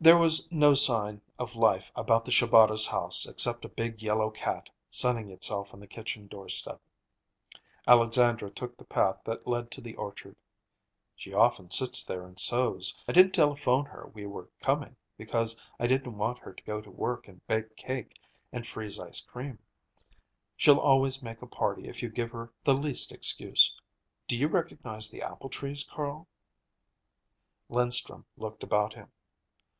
[0.00, 4.68] There was no sign of life about the Shabatas' house except a big yellow cat,
[4.90, 6.78] sunning itself on the kitchen doorstep.
[7.86, 10.36] Alexandra took the path that led to the orchard.
[11.16, 12.98] "She often sits there and sews.
[13.08, 16.90] I didn't telephone her we were coming, because I didn't want her to go to
[16.90, 18.14] work and bake cake
[18.52, 19.58] and freeze ice cream.
[20.54, 23.74] She'll always make a party if you give her the least excuse.
[24.28, 26.28] Do you recognize the apple trees, Carl?"
[27.70, 29.08] Linstrum looked about him.